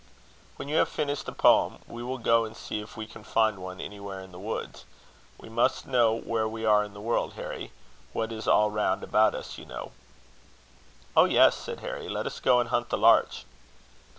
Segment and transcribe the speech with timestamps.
[0.55, 3.59] "When you have finished the poem, we will go and see if we can find
[3.59, 4.83] one anywhere in the woods.
[5.37, 7.71] We must know where we are in the world, Harry
[8.11, 9.91] what is all round about us, you know."
[11.15, 13.45] "Oh, yes," said Harry; "let us go and hunt the larch."